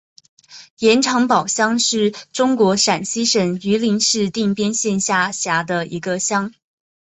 [0.79, 6.55] 盐场堡乡是中国陕西省榆林市定边县下辖的一个乡。